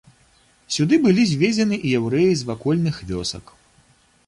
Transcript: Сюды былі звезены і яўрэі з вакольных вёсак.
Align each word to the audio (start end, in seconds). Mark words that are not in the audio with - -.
Сюды 0.75 0.95
былі 1.03 1.25
звезены 1.33 1.79
і 1.87 1.93
яўрэі 1.99 2.33
з 2.41 2.49
вакольных 2.51 2.95
вёсак. 3.13 3.57